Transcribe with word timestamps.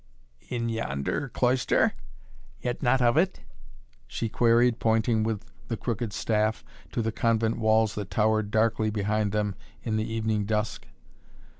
"In 0.49 0.67
yonder 0.67 1.29
cloister 1.29 1.93
yet 2.59 2.81
not 2.81 3.03
of 3.03 3.17
it?" 3.17 3.41
she 4.07 4.29
queried, 4.29 4.79
pointing 4.79 5.21
with 5.21 5.45
the 5.67 5.77
crooked 5.77 6.11
staff 6.11 6.63
to 6.93 7.03
the 7.03 7.11
convent 7.11 7.59
walls 7.59 7.93
that 7.93 8.09
towered 8.09 8.49
darkly 8.49 8.89
behind 8.89 9.31
them 9.31 9.53
in 9.83 9.97
the 9.97 10.11
evening 10.11 10.45
dusk. 10.45 10.87